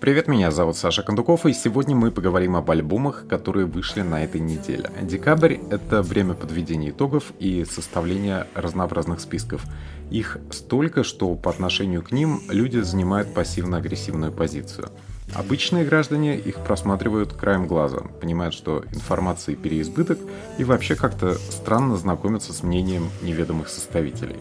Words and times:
Привет, 0.00 0.28
меня 0.28 0.50
зовут 0.50 0.78
Саша 0.78 1.02
Кондуков, 1.02 1.44
и 1.44 1.52
сегодня 1.52 1.94
мы 1.94 2.10
поговорим 2.10 2.56
об 2.56 2.70
альбомах, 2.70 3.26
которые 3.28 3.66
вышли 3.66 4.00
на 4.00 4.24
этой 4.24 4.40
неделе. 4.40 4.90
Декабрь— 5.02 5.58
это 5.70 6.00
время 6.00 6.32
подведения 6.32 6.88
итогов 6.88 7.32
и 7.38 7.66
составления 7.66 8.46
разнообразных 8.54 9.20
списков. 9.20 9.66
Их 10.10 10.38
столько, 10.50 11.04
что 11.04 11.34
по 11.34 11.50
отношению 11.50 12.02
к 12.02 12.12
ним 12.12 12.40
люди 12.48 12.78
занимают 12.78 13.34
пассивно-агрессивную 13.34 14.32
позицию. 14.32 14.88
Обычные 15.34 15.84
граждане 15.84 16.36
их 16.36 16.56
просматривают 16.64 17.32
краем 17.32 17.66
глаза, 17.66 17.98
понимают, 18.20 18.54
что 18.54 18.84
информации 18.92 19.54
переизбыток 19.54 20.18
и 20.56 20.64
вообще 20.64 20.94
как-то 20.94 21.34
странно 21.34 21.96
знакомятся 21.96 22.52
с 22.52 22.62
мнением 22.62 23.10
неведомых 23.22 23.68
составителей. 23.68 24.36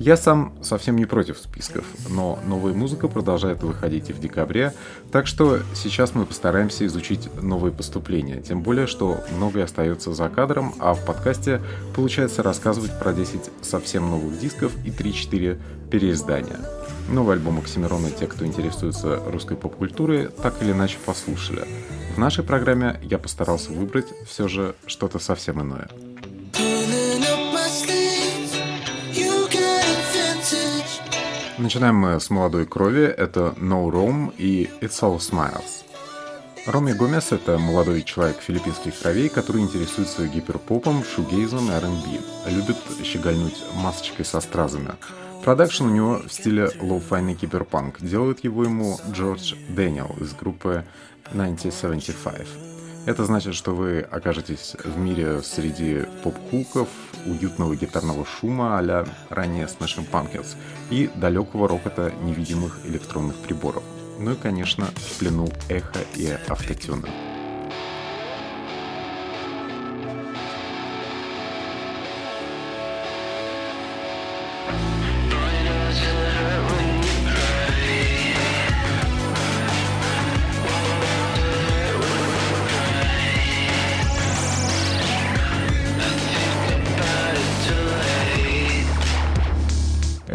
Я 0.00 0.16
сам 0.16 0.54
совсем 0.62 0.96
не 0.96 1.04
против 1.04 1.36
списков, 1.36 1.84
но 2.08 2.38
новая 2.46 2.72
музыка 2.72 3.06
продолжает 3.06 3.62
выходить 3.62 4.08
и 4.08 4.14
в 4.14 4.18
декабре, 4.18 4.72
так 5.12 5.26
что 5.26 5.58
сейчас 5.74 6.14
мы 6.14 6.24
постараемся 6.24 6.86
изучить 6.86 7.28
новые 7.42 7.70
поступления, 7.70 8.40
тем 8.40 8.62
более, 8.62 8.86
что 8.86 9.22
многое 9.36 9.64
остается 9.64 10.14
за 10.14 10.30
кадром, 10.30 10.74
а 10.78 10.94
в 10.94 11.04
подкасте 11.04 11.60
получается 11.94 12.42
рассказывать 12.42 12.98
про 12.98 13.12
10 13.12 13.50
совсем 13.60 14.08
новых 14.08 14.40
дисков 14.40 14.72
и 14.86 14.88
3-4 14.88 15.60
переиздания. 15.90 16.79
Новый 17.08 17.36
альбом 17.36 17.58
Оксимирона 17.58 18.10
те, 18.10 18.26
кто 18.26 18.44
интересуется 18.44 19.22
русской 19.26 19.56
поп-культурой, 19.56 20.28
так 20.28 20.62
или 20.62 20.72
иначе 20.72 20.98
послушали. 21.04 21.64
В 22.14 22.18
нашей 22.18 22.44
программе 22.44 23.00
я 23.02 23.18
постарался 23.18 23.72
выбрать 23.72 24.06
все 24.26 24.48
же 24.48 24.74
что-то 24.86 25.18
совсем 25.18 25.60
иное. 25.60 25.88
Начинаем 31.58 31.96
мы 31.96 32.18
с 32.18 32.30
молодой 32.30 32.64
крови, 32.64 33.04
это 33.04 33.54
No 33.58 33.90
Rome 33.90 34.34
и 34.38 34.70
It's 34.80 35.00
All 35.02 35.18
Smiles. 35.18 35.84
Роми 36.66 36.92
Гомес— 36.92 37.28
это 37.32 37.58
молодой 37.58 38.02
человек 38.02 38.40
филиппинских 38.40 38.98
кровей, 38.98 39.28
который 39.28 39.62
интересуется 39.62 40.26
гиперпопом, 40.26 41.04
шугейзом 41.04 41.70
и 41.70 41.72
R&B. 41.72 42.50
Любит 42.50 42.76
щегольнуть 43.02 43.56
масочкой 43.74 44.24
со 44.24 44.40
стразами. 44.40 44.90
Продакшн 45.44 45.84
у 45.84 45.90
него 45.90 46.20
в 46.26 46.30
стиле 46.30 46.68
лоу-файный 46.80 47.34
киберпанк. 47.34 48.00
Делает 48.02 48.44
его 48.44 48.64
ему 48.64 48.98
Джордж 49.10 49.54
Дэниел 49.70 50.14
из 50.20 50.34
группы 50.34 50.84
1975. 51.30 52.46
Это 53.06 53.24
значит, 53.24 53.54
что 53.54 53.74
вы 53.74 54.00
окажетесь 54.00 54.76
в 54.84 54.98
мире 54.98 55.40
среди 55.42 56.04
поп-хуков, 56.22 56.88
уютного 57.24 57.74
гитарного 57.74 58.26
шума 58.26 58.78
а-ля 58.78 59.06
ранее 59.30 59.66
Smashing 59.66 60.10
Pumpkins 60.10 60.56
и 60.90 61.10
далекого 61.16 61.66
рокота 61.66 62.12
невидимых 62.22 62.80
электронных 62.84 63.36
приборов. 63.36 63.82
Ну 64.18 64.32
и, 64.32 64.36
конечно, 64.36 64.84
в 64.94 65.18
плену 65.18 65.48
эхо 65.70 66.00
и 66.16 66.36
автотюна. 66.48 67.08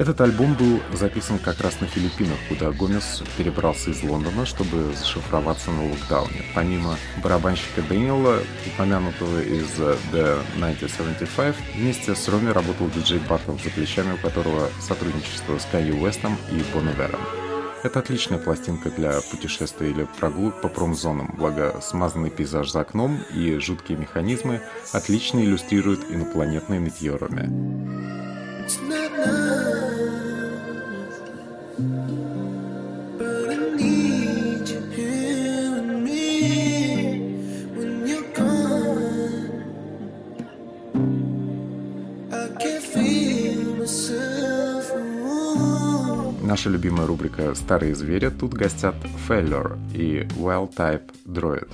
Этот 0.05 0.21
альбом 0.21 0.53
был 0.53 0.81
записан 0.93 1.39
как 1.39 1.61
раз 1.61 1.81
на 1.81 1.87
Филиппинах, 1.87 2.37
куда 2.47 2.69
Гомес 2.69 3.23
перебрался 3.39 3.89
из 3.89 4.03
Лондона, 4.03 4.45
чтобы 4.45 4.93
зашифроваться 4.93 5.71
на 5.71 5.89
локдауне. 5.89 6.43
Помимо 6.53 6.95
барабанщика 7.23 7.81
Дэниела, 7.81 8.37
упомянутого 8.67 9.41
из 9.41 9.65
The 9.79 10.39
1975, 10.57 11.55
вместе 11.73 12.13
с 12.13 12.27
Роми 12.27 12.51
работал 12.51 12.87
диджей 12.91 13.19
Баттл, 13.27 13.53
за 13.63 13.71
плечами 13.71 14.13
у 14.13 14.17
которого 14.17 14.69
сотрудничество 14.79 15.57
с 15.57 15.65
Кайи 15.71 15.91
Уэстом 15.91 16.37
и 16.51 16.63
Бон 16.71 16.87
Это 17.83 17.97
отличная 17.97 18.37
пластинка 18.37 18.91
для 18.91 19.21
путешествий 19.31 19.89
или 19.89 20.07
прогулок 20.19 20.61
по 20.61 20.67
промзонам, 20.67 21.33
благо 21.35 21.79
смазанный 21.81 22.29
пейзаж 22.29 22.69
за 22.69 22.81
окном 22.81 23.23
и 23.33 23.57
жуткие 23.57 23.97
механизмы 23.97 24.61
отлично 24.93 25.39
иллюстрируют 25.39 26.01
инопланетные 26.11 26.79
метеорами. 26.79 28.05
It's 28.65 28.79
not 28.81 29.44
Наша 31.77 31.89
любимая 46.69 47.05
рубрика 47.05 47.53
«Старые 47.55 47.93
звери» 47.95 48.29
тут 48.29 48.53
гостят 48.53 48.95
Failure 49.27 49.77
и 49.93 50.25
Wild 50.37 50.73
Type 50.77 51.11
Droid. 51.25 51.67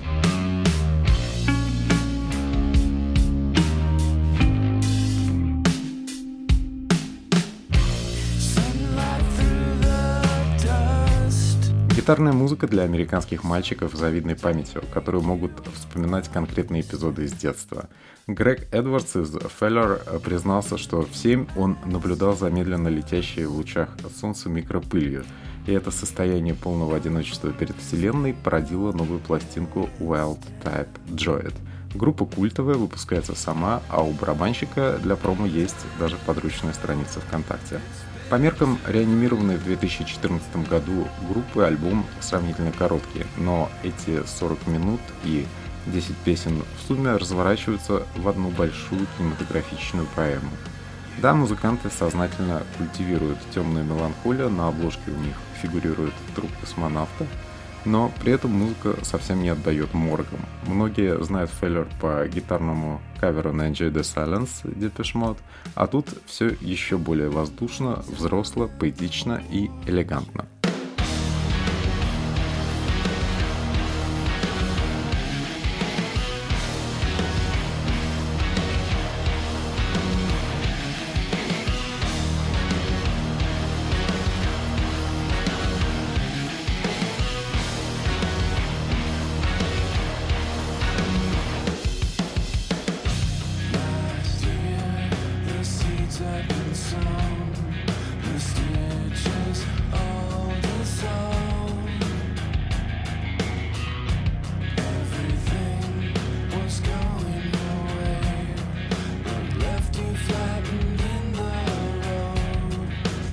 Гитарная 12.02 12.32
музыка 12.32 12.66
для 12.66 12.82
американских 12.82 13.44
мальчиков 13.44 13.94
с 13.94 13.96
завидной 13.96 14.34
памятью, 14.34 14.82
которые 14.92 15.22
могут 15.22 15.52
вспоминать 15.72 16.28
конкретные 16.28 16.82
эпизоды 16.82 17.26
из 17.26 17.32
детства. 17.32 17.88
Грег 18.26 18.66
Эдвардс 18.72 19.14
из 19.14 19.32
Feller 19.36 20.18
признался, 20.18 20.78
что 20.78 21.02
в 21.02 21.14
7 21.14 21.46
он 21.56 21.78
наблюдал 21.84 22.36
замедленно 22.36 22.88
летящие 22.88 23.46
в 23.46 23.54
лучах 23.54 23.90
солнца 24.20 24.48
микропылью, 24.48 25.24
и 25.68 25.72
это 25.72 25.92
состояние 25.92 26.54
полного 26.54 26.96
одиночества 26.96 27.52
перед 27.52 27.76
Вселенной 27.76 28.34
породило 28.34 28.90
новую 28.90 29.20
пластинку 29.20 29.88
Wild 30.00 30.40
Type 30.64 30.88
Droid. 31.06 31.54
Группа 31.94 32.24
культовая, 32.24 32.74
выпускается 32.74 33.36
сама, 33.36 33.80
а 33.88 34.02
у 34.02 34.10
барабанщика 34.10 34.98
для 35.00 35.14
промо 35.14 35.46
есть 35.46 35.86
даже 36.00 36.16
подручная 36.26 36.72
страница 36.72 37.20
ВКонтакте. 37.20 37.80
По 38.32 38.36
меркам 38.36 38.78
реанимированной 38.86 39.58
в 39.58 39.64
2014 39.64 40.66
году 40.66 41.06
группы 41.28 41.64
альбом 41.64 42.06
сравнительно 42.20 42.72
короткий, 42.72 43.26
но 43.36 43.70
эти 43.82 44.24
40 44.24 44.68
минут 44.68 45.02
и 45.22 45.46
10 45.88 46.16
песен 46.16 46.62
в 46.62 46.88
сумме 46.88 47.10
разворачиваются 47.10 48.06
в 48.16 48.26
одну 48.26 48.48
большую 48.48 49.06
кинематографичную 49.18 50.06
поэму. 50.16 50.48
Да, 51.18 51.34
музыканты 51.34 51.90
сознательно 51.90 52.62
культивируют 52.78 53.38
темную 53.54 53.84
меланхолию, 53.84 54.48
на 54.48 54.68
обложке 54.68 55.10
у 55.10 55.20
них 55.20 55.36
фигурирует 55.60 56.14
труп 56.34 56.50
космонавта, 56.58 57.26
но 57.84 58.12
при 58.20 58.32
этом 58.32 58.52
музыка 58.52 58.96
совсем 59.02 59.42
не 59.42 59.48
отдает 59.48 59.94
моргам. 59.94 60.40
Многие 60.66 61.22
знают 61.22 61.50
Феллер 61.50 61.88
по 62.00 62.26
гитарному 62.26 63.00
каверу 63.20 63.52
на 63.52 63.70
Enjoy 63.70 63.92
the 63.92 64.02
Silence 64.02 64.64
Depeche 64.64 65.14
Mode, 65.14 65.38
а 65.74 65.86
тут 65.86 66.08
все 66.26 66.56
еще 66.60 66.98
более 66.98 67.28
воздушно, 67.28 68.02
взросло, 68.08 68.70
поэтично 68.78 69.42
и 69.50 69.70
элегантно. 69.86 70.46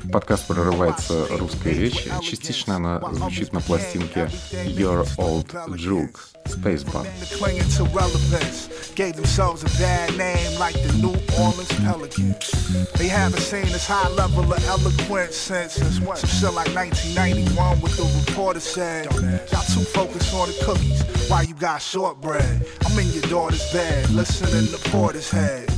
В 0.10 0.12
подкаст 0.12 0.48
прорывается 0.48 1.28
русская 1.38 1.72
речь. 1.72 2.08
Частично 2.24 2.78
она 2.78 3.00
звучит 3.14 3.54
на 3.54 3.62
пластинке 3.62 4.28
Your 4.66 5.08
Old 5.18 5.54
Juke 5.78 6.18
Spacebar. 6.46 7.06
Gave 8.96 9.16
themselves 9.16 9.64
a 9.64 9.70
bad 9.78 10.18
name 10.18 10.60
like 10.60 10.74
the 10.74 10.92
New 10.98 11.14
Orleans 11.38 11.72
Pelicans. 11.86 12.52
They 12.98 13.08
haven't 13.08 13.40
seen 13.40 13.72
this 13.72 13.88
high 13.88 14.10
level 14.10 14.52
of 14.52 14.68
eloquence 14.68 15.36
since, 15.36 15.74
since 15.74 16.00
what? 16.02 16.18
Some 16.18 16.30
shit 16.30 16.54
like 16.56 16.74
1991 16.74 17.80
with 17.80 17.96
the 17.96 18.04
reporter 18.26 18.60
said. 18.60 19.06
Y'all 19.52 19.64
too 19.72 19.86
focused 19.94 20.34
on 20.34 20.50
the 20.50 20.58
cookies 20.66 21.04
while 21.30 21.44
you 21.44 21.54
got 21.54 21.84
shortbread. 21.84 22.66
I'm 22.84 22.98
in 22.98 23.08
your 23.12 23.30
daughter's 23.30 23.72
bed, 23.72 24.10
listening 24.10 24.68
to 24.74 24.90
Portishead. 24.90 25.70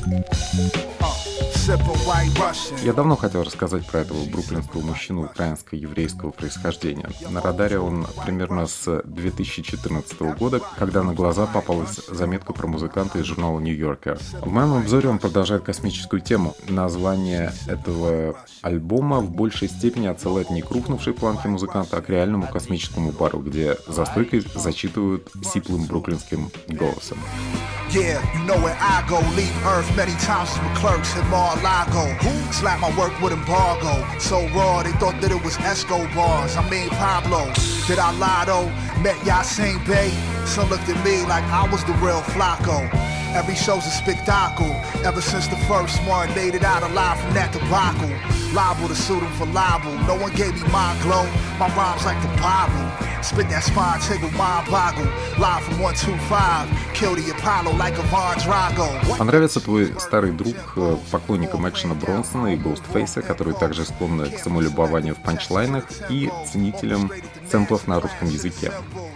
Я 2.83 2.93
давно 2.93 3.15
хотел 3.15 3.43
рассказать 3.43 3.85
про 3.85 3.99
этого 3.99 4.25
бруклинского 4.25 4.81
мужчину 4.81 5.25
украинско-еврейского 5.25 6.31
происхождения. 6.31 7.07
На 7.29 7.39
радаре 7.39 7.77
он 7.77 8.07
примерно 8.25 8.65
с 8.65 9.01
2014 9.05 10.19
года, 10.39 10.59
когда 10.79 11.03
на 11.03 11.13
глаза 11.13 11.45
попалась 11.45 11.99
заметка 12.07 12.53
про 12.53 12.65
музыканта 12.65 13.19
из 13.19 13.25
журнала 13.25 13.59
Yorker. 13.59 14.19
В 14.41 14.51
моем 14.51 14.73
обзоре 14.73 15.09
он 15.09 15.19
продолжает 15.19 15.61
космическую 15.61 16.21
тему. 16.21 16.55
Название 16.67 17.53
этого 17.67 18.35
альбома 18.63 19.19
в 19.19 19.29
большей 19.29 19.69
степени 19.69 20.07
отсылает 20.07 20.49
не 20.49 20.63
к 20.63 20.71
рухнувшей 20.71 21.13
планке 21.13 21.47
музыканта, 21.47 21.97
а 21.97 22.01
к 22.01 22.09
реальному 22.09 22.47
космическому 22.47 23.11
бару, 23.11 23.39
где 23.39 23.77
за 23.87 24.05
стойкой 24.05 24.43
зачитывают 24.55 25.29
сиплым 25.43 25.85
бруклинским 25.85 26.49
голосом. 26.69 27.19
Yeah, 27.91 28.21
you 28.33 28.45
know 28.45 28.55
where 28.63 28.77
I 28.79 29.03
go. 29.05 29.19
Leave 29.35 29.53
Earth 29.65 29.97
many 29.97 30.13
times 30.21 30.49
with 30.63 30.73
clerks 30.79 31.13
at 31.17 31.29
Mar-a-Lago. 31.55 32.17
Slap 32.51 32.79
my 32.79 32.97
work 32.97 33.19
with 33.21 33.33
embargo. 33.33 34.05
So 34.19 34.47
raw, 34.49 34.83
they 34.83 34.91
thought 34.93 35.19
that 35.21 35.31
it 35.31 35.43
was 35.43 35.57
Escobars. 35.57 36.55
I 36.55 36.69
mean 36.69 36.89
Pablo. 36.89 37.51
Did 37.87 37.99
I 37.99 38.11
lotto? 38.17 38.67
Met 39.01 39.15
Yasin 39.27 39.85
Bay. 39.85 40.11
Some 40.45 40.69
looked 40.69 40.87
at 40.87 41.03
me 41.03 41.23
like 41.25 41.43
I 41.45 41.67
was 41.71 41.83
the 41.83 41.93
real 41.93 42.21
Flacco. 42.21 42.89
Every 43.35 43.55
show's 43.55 43.85
a 43.85 43.91
spectacle. 43.91 44.71
Ever 45.03 45.21
since 45.21 45.47
the 45.47 45.57
first 45.67 46.01
one, 46.07 46.33
made 46.35 46.55
it 46.55 46.63
out 46.63 46.83
alive 46.83 47.19
from 47.19 47.33
that 47.33 47.51
debacle. 47.51 48.11
Liable 48.53 48.87
to 48.87 48.95
sue 48.95 49.19
them 49.19 49.31
for 49.33 49.45
libel. 49.47 49.93
No 50.07 50.15
one 50.15 50.33
gave 50.35 50.53
me 50.53 50.63
my 50.71 50.95
glow. 51.03 51.25
My 51.59 51.67
rhymes 51.75 52.05
like 52.05 52.21
the 52.21 52.31
Bible. 52.39 53.10
Spit 53.21 53.49
that 53.49 53.63
spine 53.63 53.99
tickle, 54.01 54.31
mind 54.31 54.67
boggle. 54.67 55.05
Live 55.37 55.63
from 55.63 55.79
125. 55.79 56.67
Kill 56.95 57.13
the 57.13 57.29
Apollo 57.29 57.77
like 57.77 57.93
a 57.99 58.03
Von 58.09 58.35
Drago. 58.39 59.17
Понравится 59.19 59.59
твой 59.59 59.93
старый 59.99 60.31
друг 60.31 60.55
э, 60.75 60.97
поклонникам 61.11 61.69
экшена 61.69 61.93
Бронсона 61.93 62.55
и 62.55 62.57
Ghostface, 62.57 63.21
которые 63.21 63.55
также 63.55 63.85
склонны 63.85 64.31
к 64.31 64.39
самолюбованию 64.39 65.13
в 65.13 65.21
панчлайнах 65.21 65.85
и 66.09 66.31
ценителям 66.51 67.11
сэмплов 67.51 67.87
на 67.87 67.99
русском 67.99 68.27
языке. 68.27 68.71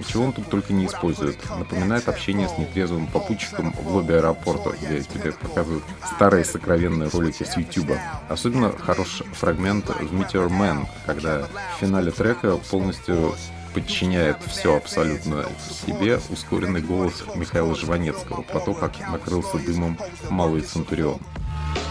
Чего 0.08 0.26
он 0.26 0.34
тут 0.34 0.50
только 0.50 0.72
не 0.72 0.86
использует. 0.86 1.40
Напоминает 1.58 2.08
общение 2.08 2.48
с 2.48 2.60
нетрезвым 2.60 3.08
попутчиком 3.08 3.74
в 3.74 3.88
лобби 3.88 4.14
аэропорта, 4.14 4.72
где 4.80 5.02
тебе 5.02 5.32
показывают 5.32 5.84
старые 6.14 6.46
сокровенные 6.46 7.10
ролики 7.10 7.44
с 7.44 7.58
YouTube. 7.58 7.98
Особенно 8.30 8.72
хорош 8.72 9.24
фрагмент 9.34 9.88
в 9.90 10.14
Meteor 10.14 10.50
Man, 10.50 10.86
когда 11.08 11.48
в 11.76 11.80
финале 11.80 12.12
трека 12.12 12.58
полностью 12.58 13.34
подчиняет 13.76 14.38
все 14.48 14.78
абсолютно 14.78 15.46
себе 15.86 16.22
ускоренный 16.30 16.80
голос 16.80 17.26
Михаила 17.36 17.76
Жванецкого 17.76 18.42
про 18.42 18.62
то, 18.62 18.74
как 18.74 18.98
накрылся 19.12 19.58
дымом 19.58 20.00
Малый 20.30 20.62
Центурион. 20.62 21.20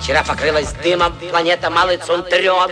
Вчера 0.01 0.25
покрылась 0.25 0.73
дымом 0.83 1.13
планета 1.31 1.69
Малый 1.69 1.99
Центурион. 1.99 2.71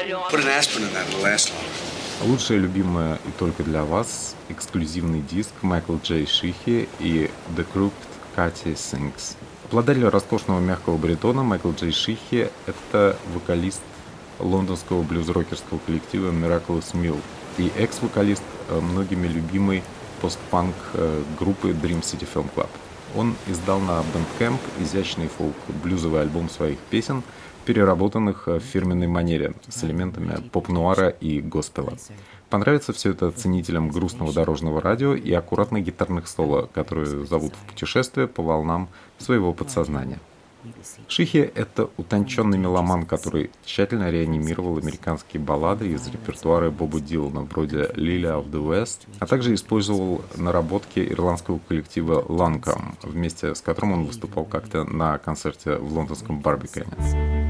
Лучшая 2.22 2.58
любимая 2.58 3.18
и 3.26 3.30
только 3.38 3.62
для 3.62 3.84
вас 3.84 4.34
эксклюзивный 4.48 5.20
диск 5.20 5.50
Майкл 5.60 5.96
Джей 6.02 6.26
Шихи 6.26 6.88
и 6.98 7.30
The 7.54 7.66
Crooked 7.74 7.92
Кати 8.34 8.70
Sings. 8.70 9.36
Обладатель 9.68 10.06
роскошного 10.06 10.60
мягкого 10.60 10.96
баритона 10.96 11.42
Майкл 11.42 11.72
Джей 11.72 11.92
Шихи— 11.92 12.48
это 12.66 13.18
вокалист 13.34 13.82
лондонского 14.38 15.02
блюз-рокерского 15.02 15.80
коллектива 15.84 16.30
Miraculous 16.30 16.94
Mill 16.94 17.20
и 17.58 17.70
экс-вокалист 17.76 18.42
многими 18.80 19.26
любимой 19.26 19.82
постпанк 20.20 20.74
э, 20.94 21.22
группы 21.38 21.70
Dream 21.70 22.00
City 22.00 22.26
Film 22.32 22.48
Club. 22.54 22.68
Он 23.14 23.34
издал 23.46 23.80
на 23.80 24.00
Bandcamp 24.00 24.58
изящный 24.80 25.28
фолк-блюзовый 25.28 26.22
альбом 26.22 26.48
своих 26.48 26.78
песен, 26.78 27.22
переработанных 27.64 28.48
э, 28.48 28.58
в 28.58 28.62
фирменной 28.62 29.08
манере 29.08 29.54
с 29.68 29.84
элементами 29.84 30.36
поп-нуара 30.50 31.08
и 31.08 31.40
госпела. 31.40 31.94
Понравится 32.50 32.92
все 32.92 33.10
это 33.10 33.30
ценителям 33.30 33.88
грустного 33.88 34.32
дорожного 34.32 34.80
радио 34.80 35.14
и 35.14 35.32
аккуратных 35.32 35.84
гитарных 35.84 36.28
соло, 36.28 36.68
которые 36.72 37.06
зовут 37.26 37.54
в 37.54 37.70
путешествие 37.70 38.26
по 38.28 38.42
волнам 38.42 38.88
своего 39.18 39.52
подсознания. 39.52 40.20
Шихи— 41.08 41.38
это 41.54 41.90
утонченный 41.96 42.58
меломан, 42.58 43.06
который 43.06 43.50
тщательно 43.64 44.10
реанимировал 44.10 44.78
американские 44.78 45.42
баллады 45.42 45.88
из 45.88 46.06
репертуара 46.08 46.70
Боба 46.70 47.00
Дилана, 47.00 47.42
вроде 47.42 47.90
«Lily 47.94 48.22
of 48.22 48.50
the 48.50 48.62
West», 48.62 49.06
а 49.18 49.26
также 49.26 49.54
использовал 49.54 50.22
наработки 50.36 51.00
ирландского 51.00 51.58
коллектива 51.58 52.24
«Ланком», 52.28 52.96
вместе 53.02 53.54
с 53.54 53.60
которым 53.60 53.92
он 53.92 54.04
выступал 54.04 54.44
как-то 54.44 54.84
на 54.84 55.18
концерте 55.18 55.76
в 55.76 55.92
лондонском 55.92 56.40
Барбикене. 56.40 57.41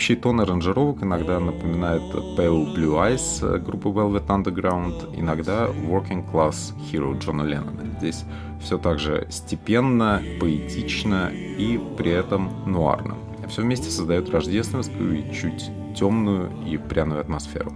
Общий 0.00 0.16
тон 0.16 0.40
аранжировок 0.40 1.02
иногда 1.02 1.38
напоминает 1.38 2.00
Pale 2.00 2.74
Blue 2.74 2.94
Eyes 2.96 3.58
группы 3.58 3.90
Velvet 3.90 4.26
Underground, 4.28 5.14
иногда 5.14 5.66
Working 5.66 6.24
Class 6.32 6.72
Hero 6.90 7.18
Джона 7.18 7.42
Леннона. 7.42 7.84
Здесь 7.98 8.24
все 8.62 8.78
так 8.78 8.98
же 8.98 9.26
степенно, 9.28 10.22
поэтично 10.40 11.30
и 11.30 11.78
при 11.98 12.12
этом 12.12 12.50
нуарно. 12.64 13.14
Все 13.48 13.60
вместе 13.60 13.90
создает 13.90 14.30
рождественскую, 14.30 15.34
чуть 15.34 15.70
темную 15.94 16.50
и 16.66 16.78
пряную 16.78 17.20
атмосферу. 17.20 17.70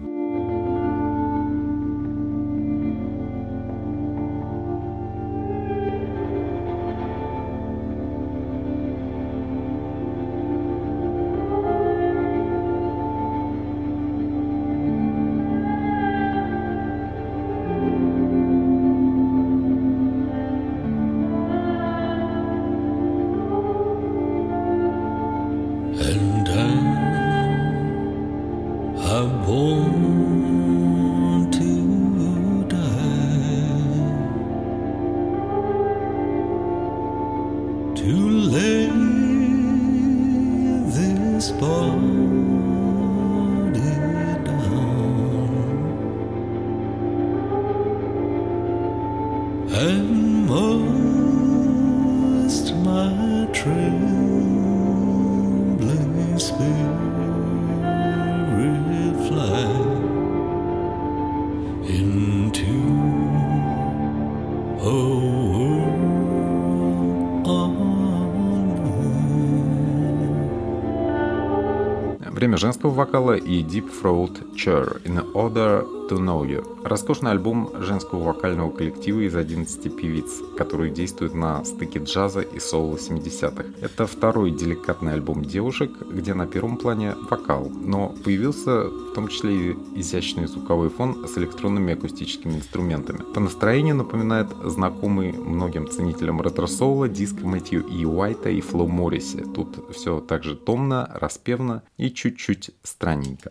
Женского 72.64 72.92
вокала 72.92 73.36
и 73.36 73.62
Deep 73.62 73.90
Throat 73.92 74.54
Chair 74.54 75.02
in 75.04 75.22
Order 75.34 76.03
to 76.08 76.18
Know 76.18 76.46
You. 76.46 76.64
Роскошный 76.84 77.30
альбом 77.30 77.70
женского 77.80 78.22
вокального 78.22 78.70
коллектива 78.70 79.20
из 79.20 79.34
11 79.34 79.96
певиц, 79.96 80.40
который 80.56 80.90
действует 80.90 81.34
на 81.34 81.64
стыке 81.64 81.98
джаза 81.98 82.40
и 82.40 82.58
соло 82.58 82.96
70-х. 82.96 83.64
Это 83.80 84.06
второй 84.06 84.50
деликатный 84.50 85.14
альбом 85.14 85.44
девушек, 85.44 85.90
где 86.10 86.34
на 86.34 86.46
первом 86.46 86.76
плане 86.76 87.14
вокал, 87.30 87.70
но 87.70 88.14
появился 88.24 88.84
в 88.84 89.14
том 89.14 89.28
числе 89.28 89.70
и 89.70 89.76
изящный 89.96 90.46
звуковой 90.46 90.90
фон 90.90 91.26
с 91.26 91.38
электронными 91.38 91.94
акустическими 91.94 92.54
инструментами. 92.54 93.22
По 93.32 93.40
настроению 93.40 93.96
напоминает 93.96 94.48
знакомый 94.64 95.32
многим 95.32 95.88
ценителям 95.88 96.40
ретро-соула 96.40 97.08
диск 97.08 97.40
Мэтью 97.42 97.86
И. 97.86 98.04
Уайта 98.04 98.50
и 98.50 98.60
Фло 98.60 98.86
Морриси. 98.86 99.44
Тут 99.54 99.90
все 99.94 100.20
так 100.20 100.44
же 100.44 100.54
томно, 100.54 101.10
распевно 101.14 101.82
и 101.96 102.10
чуть-чуть 102.10 102.70
странненько. 102.82 103.50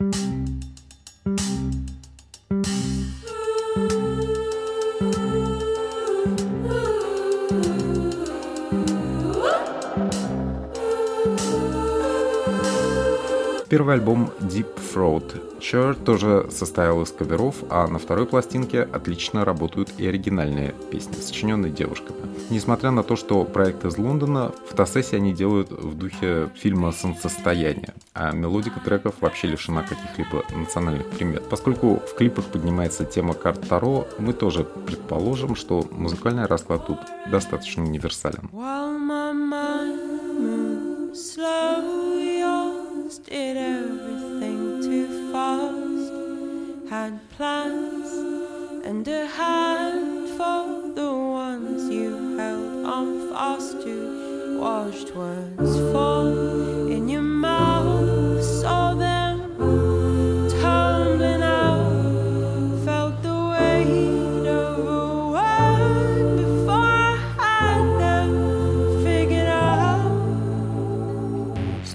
thank 0.00 0.16
you 0.16 0.77
Первый 13.68 13.96
альбом 13.96 14.30
Deep 14.40 14.66
Throat 14.94 15.60
Chair 15.60 15.94
тоже 16.02 16.48
состоял 16.50 17.02
из 17.02 17.12
каверов, 17.12 17.56
а 17.68 17.86
на 17.86 17.98
второй 17.98 18.24
пластинке 18.24 18.82
отлично 18.82 19.44
работают 19.44 19.90
и 19.98 20.06
оригинальные 20.06 20.74
песни, 20.90 21.14
сочиненные 21.20 21.70
девушками. 21.70 22.18
Несмотря 22.48 22.92
на 22.92 23.02
то, 23.02 23.14
что 23.14 23.44
проект 23.44 23.84
из 23.84 23.98
Лондона, 23.98 24.52
фотосессии 24.68 25.16
они 25.16 25.34
делают 25.34 25.70
в 25.70 25.98
духе 25.98 26.48
фильма 26.56 26.92
«Солнцестояние», 26.92 27.92
а 28.18 28.32
мелодика 28.32 28.80
треков 28.80 29.14
вообще 29.20 29.46
лишена 29.46 29.82
каких-либо 29.82 30.44
национальных 30.52 31.08
примет. 31.10 31.48
Поскольку 31.48 32.00
в 32.00 32.14
клипах 32.16 32.46
поднимается 32.46 33.04
тема 33.04 33.34
карт 33.34 33.68
Таро, 33.68 34.08
мы 34.18 34.32
тоже 34.32 34.64
предположим, 34.64 35.54
что 35.54 35.86
музыкальный 35.92 36.46
расклад 36.46 36.86
тут 36.86 36.98
достаточно 37.30 37.84
универсален. 37.84 38.50
Had 49.38 49.68
words 55.18 55.78
fall 55.92 56.37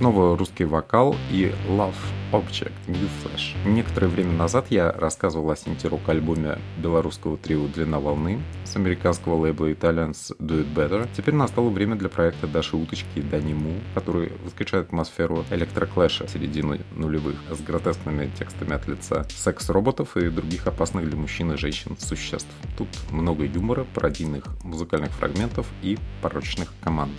Снова 0.04 0.38
русский 0.38 0.66
вокал 0.66 1.16
и 1.32 1.54
Love 1.70 1.96
Object 2.34 2.74
New 2.88 3.08
Flash. 3.24 3.56
Некоторое 3.66 4.08
время 4.08 4.34
назад 4.34 4.66
я 4.70 4.92
рассказывал 4.92 5.50
о 5.50 5.56
синтирок-альбоме 5.56 6.58
белорусского 6.78 7.38
трио 7.38 7.70
«Длина 7.70 8.02
волны» 8.02 8.42
с 8.66 8.76
американского 8.76 9.38
лейбла 9.38 9.72
Italians 9.72 10.36
Do 10.40 10.62
It 10.62 10.74
Better. 10.74 11.08
Теперь 11.16 11.36
настало 11.36 11.70
время 11.70 11.96
для 11.96 12.10
проекта 12.10 12.48
Даши 12.48 12.76
Уточки 12.76 13.20
и 13.20 13.22
Дани 13.22 13.54
Му, 13.54 13.76
который 13.96 14.34
воскрешает 14.44 14.88
атмосферу 14.88 15.46
электроклэша 15.50 16.28
середины 16.28 16.82
нулевых 16.98 17.38
с 17.50 17.62
гротескными 17.62 18.30
текстами 18.38 18.74
от 18.74 18.86
лица 18.90 19.26
секс-роботов 19.30 20.18
и 20.18 20.30
других 20.30 20.68
опасных 20.68 21.08
для 21.08 21.16
мужчин 21.16 21.54
и 21.54 21.56
женщин 21.56 21.96
существ. 21.98 22.52
Тут 22.78 22.90
много 23.10 23.46
юмора, 23.46 23.86
пародийных 23.94 24.44
музыкальных 24.66 25.12
фрагментов 25.12 25.66
и 25.82 25.98
порочных 26.22 26.74
команд. 26.82 27.14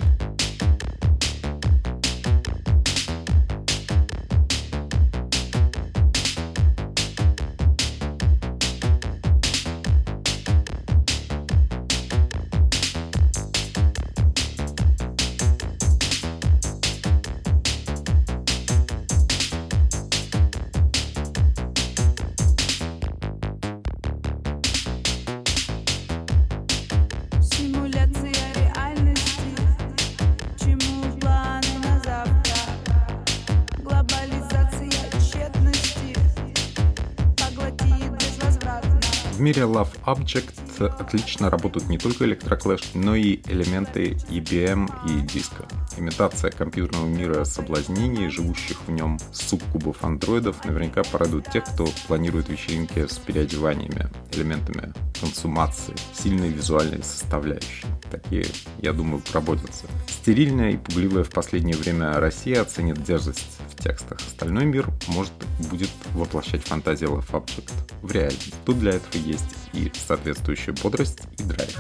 Мире 39.45 39.63
Love 39.63 39.91
Object 40.07 40.87
отлично 40.99 41.51
работают 41.51 41.91
не 41.91 41.99
только 41.99 42.25
электроклэш, 42.25 42.95
но 42.95 43.15
и 43.15 43.41
элементы 43.47 44.17
EBM 44.31 44.91
и 45.07 45.21
диска. 45.21 45.67
Имитация 45.97 46.51
компьютерного 46.51 47.07
мира 47.07 47.45
соблазнений, 47.45 48.29
живущих 48.29 48.79
в 48.87 48.91
нем 48.91 49.19
субкубов 49.33 50.03
андроидов, 50.03 50.65
наверняка 50.65 51.03
порадует 51.05 51.51
тех, 51.51 51.65
кто 51.65 51.89
планирует 52.09 52.49
вечеринки 52.49 53.07
с 53.07 53.19
переодеваниями, 53.19 54.09
элементами 54.33 54.93
консумации, 55.21 55.95
сильной 56.13 56.49
визуальной 56.49 57.03
составляющей. 57.03 57.87
Такие, 58.11 58.47
я 58.79 58.93
думаю, 58.93 59.23
работятся. 59.33 59.87
Стерильная 60.09 60.73
и 60.73 60.77
пугливая 60.77 61.25
в 61.25 61.31
последнее 61.31 61.77
время 61.77 62.15
Россия 62.15 62.61
оценит 62.61 63.03
дерзость 63.03 63.59
в 63.71 63.83
текстах. 63.83 64.19
Остальной 64.27 64.65
мир, 64.65 64.89
может, 65.09 65.33
будет 65.71 65.91
воплощать 66.13 66.65
фантазию 66.65 67.11
Love 67.11 67.31
Object 67.31 67.73
в 68.03 68.11
реальность. 68.11 68.55
Тут 68.65 68.81
для 68.81 68.93
этого 68.93 69.23
есть 69.23 69.55
и 69.73 69.91
соответствующая 70.07 70.73
бодрость 70.73 71.21
и 71.39 71.43
драйв. 71.45 71.77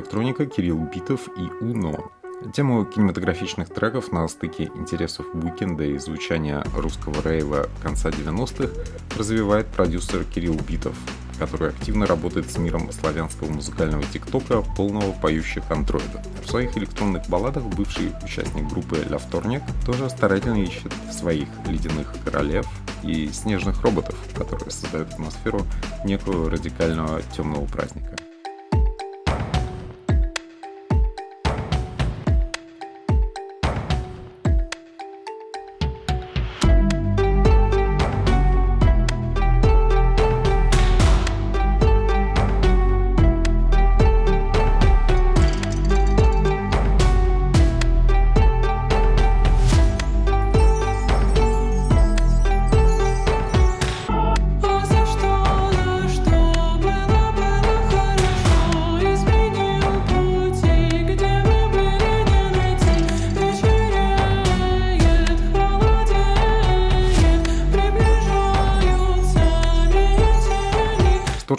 Электроника, 0.00 0.46
Кирилл 0.46 0.78
Битов 0.78 1.28
и 1.36 1.42
Уно. 1.62 2.10
Тему 2.54 2.86
кинематографичных 2.86 3.68
треков 3.68 4.12
на 4.12 4.26
стыке 4.28 4.70
интересов 4.74 5.26
уикенда 5.34 5.84
и 5.84 5.98
звучания 5.98 6.64
русского 6.74 7.20
рейва 7.22 7.68
конца 7.82 8.08
90-х 8.08 8.72
развивает 9.18 9.66
продюсер 9.66 10.24
Кирилл 10.24 10.58
Битов, 10.66 10.96
который 11.38 11.68
активно 11.68 12.06
работает 12.06 12.50
с 12.50 12.56
миром 12.56 12.90
славянского 12.92 13.50
музыкального 13.50 14.02
тиктока, 14.04 14.62
полного 14.74 15.12
поющих 15.12 15.70
андроидов. 15.70 16.26
В 16.42 16.48
своих 16.48 16.78
электронных 16.78 17.28
балладах 17.28 17.64
бывший 17.64 18.12
участник 18.24 18.70
группы 18.70 19.04
Ля 19.06 19.18
Вторник 19.18 19.62
тоже 19.84 20.08
старательно 20.08 20.62
ищет 20.62 20.92
своих 21.12 21.48
ледяных 21.66 22.14
королев 22.24 22.66
и 23.02 23.28
снежных 23.28 23.82
роботов, 23.82 24.16
которые 24.34 24.70
создают 24.70 25.12
атмосферу 25.12 25.60
некого 26.06 26.50
радикального 26.50 27.20
темного 27.36 27.66
праздника. 27.66 28.16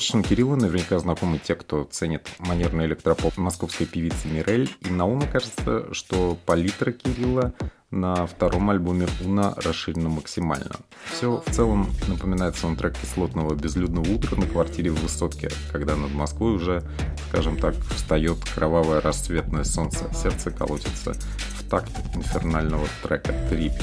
Творчеством 0.02 0.24
Кирилла 0.24 0.56
наверняка 0.56 0.98
знакомы 0.98 1.38
те, 1.38 1.54
кто 1.54 1.84
ценит 1.84 2.28
манерный 2.40 2.88
электропоп 2.88 3.38
московской 3.38 3.86
певицы 3.86 4.28
Мирель. 4.28 4.68
И 4.80 4.90
на 4.90 5.06
ум 5.06 5.22
кажется, 5.32 5.94
что 5.94 6.40
палитра 6.48 6.92
Кирилла 6.92 7.54
на 7.92 8.26
втором 8.26 8.72
альбоме 8.72 9.08
Уна 9.24 9.54
расширена 9.58 10.10
максимально. 10.10 10.78
Все 11.06 11.44
в 11.46 11.52
целом 11.52 11.88
напоминает 12.08 12.56
саундтрек 12.56 12.98
кислотного 12.98 13.54
безлюдного 13.54 14.12
утра 14.12 14.36
на 14.38 14.48
квартире 14.48 14.90
в 14.90 15.00
Высотке, 15.04 15.52
когда 15.72 15.96
над 15.96 16.12
Москвой 16.16 16.56
уже, 16.56 16.82
скажем 17.30 17.58
так, 17.58 17.76
встает 17.96 18.40
кровавое 18.56 19.02
расцветное 19.02 19.66
солнце, 19.66 20.12
сердце 20.16 20.50
колотится 20.50 21.14
в 21.60 21.70
такт 21.70 21.92
инфернального 22.16 22.88
трека 23.04 23.36
«Трип». 23.52 23.74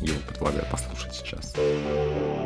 Его 0.00 0.20
предлагаю 0.28 0.66
послушать 0.70 1.16
сейчас. 1.16 1.52
Николайсон 1.56 2.43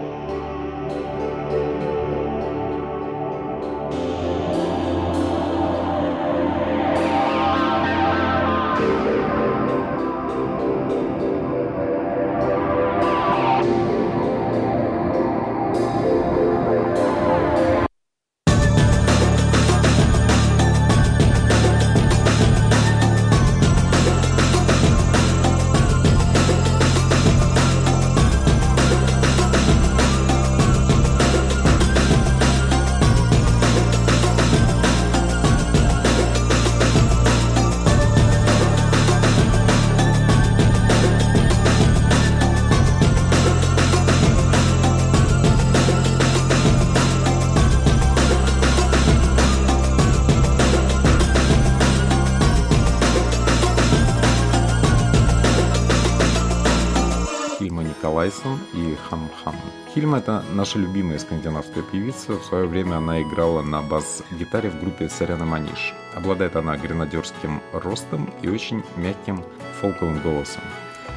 Хильм— 60.08 60.14
это 60.16 60.42
наша 60.54 60.78
любимая 60.78 61.18
скандинавская 61.18 61.82
певица. 61.82 62.32
В 62.32 62.42
свое 62.42 62.64
время 62.64 62.96
она 62.96 63.20
играла 63.20 63.60
на 63.60 63.82
бас-гитаре 63.82 64.70
в 64.70 64.80
группе 64.80 65.10
Саряна 65.10 65.44
Маниш. 65.44 65.92
Обладает 66.14 66.56
она 66.56 66.78
гренадерским 66.78 67.60
ростом 67.74 68.32
и 68.40 68.48
очень 68.48 68.82
мягким 68.96 69.44
фолковым 69.82 70.18
голосом. 70.22 70.62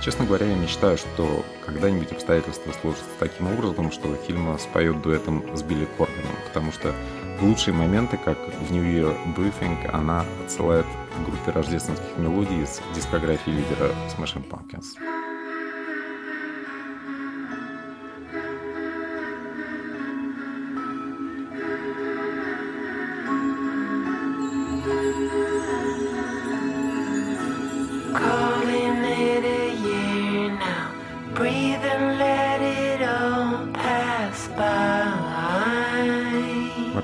Честно 0.02 0.26
говоря, 0.26 0.48
я 0.48 0.56
мечтаю, 0.56 0.98
что 0.98 1.46
когда-нибудь 1.66 2.12
обстоятельства 2.12 2.74
сложатся 2.82 3.06
таким 3.18 3.48
образом, 3.54 3.94
что 3.94 4.14
Хильма 4.28 4.58
споет 4.58 5.02
дуэтом 5.02 5.42
с 5.56 5.64
Билли 5.64 5.88
Корганом, 5.98 6.36
потому 6.48 6.74
что 6.74 6.94
лучшие 7.40 7.74
моменты, 7.74 8.18
как 8.18 8.38
в 8.38 8.74
New 8.74 8.84
Year 8.84 9.16
Briefing, 9.38 9.90
она 9.94 10.26
отсылает 10.44 10.86
группе 11.26 11.52
рождественских 11.52 12.18
мелодий 12.18 12.64
из 12.64 12.82
дискографии 12.94 13.52
лидера 13.52 13.92
Smashing 14.18 14.44
Pumpkins. 14.50 15.21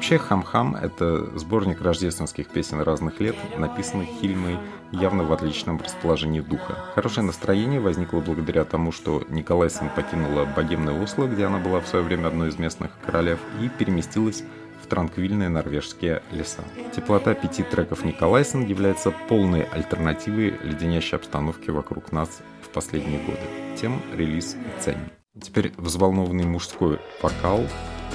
Вообще 0.07 0.25
«Хам-Хам»— 0.25 0.75
это 0.81 1.37
сборник 1.37 1.81
рождественских 1.81 2.47
песен 2.47 2.79
разных 2.79 3.19
лет, 3.19 3.35
написанных 3.57 4.07
Хильмой 4.07 4.57
явно 4.93 5.25
в 5.25 5.33
отличном 5.33 5.81
расположении 5.81 6.39
духа. 6.39 6.77
Хорошее 6.95 7.27
настроение 7.27 7.81
возникло 7.81 8.21
благодаря 8.21 8.63
тому, 8.63 8.93
что 8.93 9.25
Николайсон 9.27 9.89
покинула 9.89 10.45
богемное 10.45 10.97
Осло, 11.03 11.25
где 11.25 11.43
она 11.43 11.57
была 11.57 11.81
в 11.81 11.87
свое 11.89 12.05
время 12.05 12.27
одной 12.27 12.47
из 12.47 12.57
местных 12.57 12.91
королев, 13.05 13.37
и 13.61 13.67
переместилась 13.67 14.45
в 14.81 14.87
транквильные 14.87 15.49
норвежские 15.49 16.23
леса. 16.31 16.63
Теплота 16.95 17.33
пяти 17.33 17.63
треков 17.63 18.05
Николайсон 18.05 18.65
является 18.65 19.11
полной 19.11 19.63
альтернативой 19.63 20.57
леденящей 20.63 21.17
обстановке 21.17 21.73
вокруг 21.73 22.13
нас 22.13 22.29
в 22.61 22.69
последние 22.69 23.19
годы. 23.19 23.41
Тем 23.75 24.01
релиз 24.15 24.55
ценен. 24.79 25.11
Теперь 25.41 25.73
взволнованный 25.75 26.45
мужской 26.45 26.97
вокал 27.21 27.65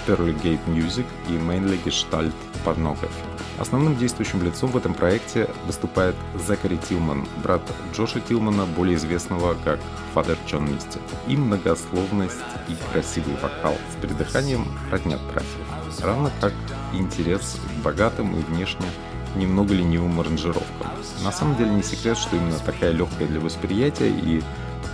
Pearly 0.07 0.35
Gate 0.43 0.65
Music 0.67 1.07
и 1.29 1.33
Mainly 1.33 1.83
Gestalt 1.85 2.33
Pornography. 2.65 3.33
Основным 3.59 3.97
действующим 3.97 4.43
лицом 4.43 4.71
в 4.71 4.77
этом 4.77 4.95
проекте 4.95 5.49
выступает 5.67 6.17
Закари 6.35 6.79
Тилман, 6.79 7.27
брат 7.43 7.63
Джоша 7.95 8.21
Тилмана, 8.21 8.67
более 8.67 8.97
известного 8.97 9.55
как 9.65 9.79
Фадер 10.15 10.39
Джон 10.49 10.65
Мисти. 10.65 10.99
И 11.29 11.37
многословность 11.37 12.41
и 12.69 12.77
красивый 12.93 13.37
вокал 13.43 13.75
с 13.93 14.01
придыханием 14.01 14.67
роднят 14.91 15.21
братьев, 15.33 16.03
равно 16.03 16.31
как 16.41 16.55
интерес 16.93 17.61
к 17.61 17.85
богатым 17.85 18.35
и 18.37 18.43
внешне 18.43 18.87
немного 19.37 19.75
ленивым 19.75 20.19
аранжировкам. 20.21 20.89
На 21.23 21.33
самом 21.33 21.57
деле 21.57 21.71
не 21.71 21.83
секрет, 21.83 22.19
что 22.19 22.37
именно 22.37 22.59
такая 22.59 22.93
легкая 22.93 23.29
для 23.29 23.41
восприятия 23.41 24.11
и 24.11 24.43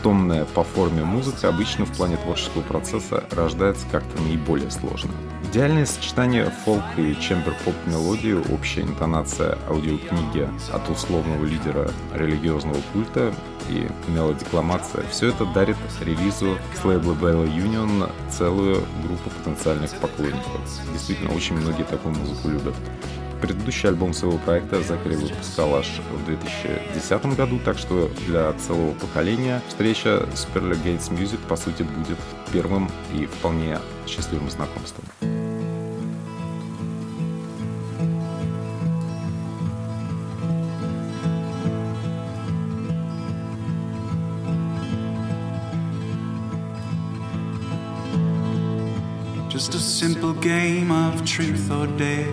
томная 0.03 0.45
по 0.45 0.65
форме 0.65 1.05
музыка 1.05 1.49
обычно 1.49 1.85
в 1.85 1.97
плане 1.97 2.17
творческого 2.17 2.63
процесса 2.63 3.25
рождается 3.31 3.87
как-то 3.91 4.21
наиболее 4.23 4.71
сложно. 4.71 5.11
Идеальное 5.51 5.87
сочетание 5.87 6.53
фолк 6.65 6.83
и 6.97 7.17
чембер-поп 7.21 7.75
мелодии, 7.87 8.35
общая 8.53 8.83
интонация 8.83 9.59
аудиокниги 9.69 10.49
от 10.73 10.89
условного 10.91 11.45
лидера 11.45 11.91
религиозного 12.15 12.79
культа 12.93 13.35
и 13.69 13.89
мелодикламация– 14.09 15.05
все 15.11 15.29
это 15.29 15.45
дарит 15.47 15.77
релизу 16.01 16.59
с 16.81 16.85
лейбла 16.85 17.13
Bella 17.13 17.47
Union 17.47 18.11
целую 18.31 18.83
группу 19.05 19.31
потенциальных 19.31 19.91
поклонников. 20.01 20.61
Действительно, 20.93 21.35
очень 21.35 21.57
многие 21.57 21.85
такую 21.85 22.15
музыку 22.15 22.49
любят. 22.49 22.75
Предыдущий 23.41 23.89
альбом 23.89 24.13
своего 24.13 24.39
проекта 24.39 24.83
Закари 24.83 25.15
выпускал 25.15 25.77
аж 25.77 26.01
в 26.13 26.25
2010 26.27 27.37
году, 27.37 27.61
так 27.65 27.79
что 27.79 28.11
для 28.27 28.53
целого 28.55 28.93
поколения 28.95 29.63
встреча 29.69 30.27
с 30.35 30.47
Pearly 30.47 30.77
Gates 30.83 31.11
Music, 31.11 31.39
по 31.49 31.57
сути, 31.57 31.83
будет 31.83 32.19
первым 32.53 32.91
и 33.15 33.27
вполне 33.27 33.79
счастливым 34.07 34.51
знакомством. 34.51 35.05
Game 50.41 50.91
of 50.91 51.25
truth 51.25 51.71
or 51.71 51.87
dare. 51.87 52.33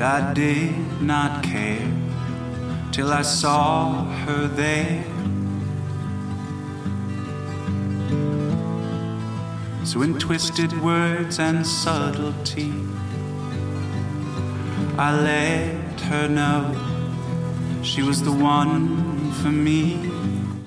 I 0.00 0.32
did 0.32 1.02
not 1.02 1.42
care 1.42 1.90
till 2.92 3.12
I 3.12 3.22
saw 3.22 4.04
her 4.04 4.46
there. 4.46 5.04
So, 9.84 10.02
in 10.02 10.18
twisted 10.18 10.72
words 10.82 11.38
and 11.38 11.66
subtlety, 11.66 12.72
I 14.98 15.18
let 15.18 16.00
her 16.02 16.28
know 16.28 16.74
she 17.82 18.02
was 18.02 18.22
the 18.22 18.32
one 18.32 19.32
for 19.32 19.50
me. 19.50 20.17